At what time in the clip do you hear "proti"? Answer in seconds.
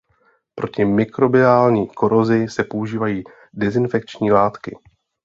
0.55-0.85